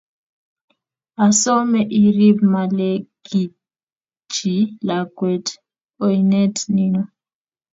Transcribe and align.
asome 1.25 1.79
irib 2.05 2.37
malekitji 2.53 4.55
lakwet 4.87 5.47
oinet 6.05 6.55
nino 6.75 7.01